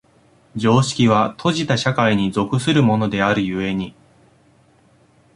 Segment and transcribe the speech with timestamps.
[0.55, 3.93] 常識は閉じた社会に属するものである故に、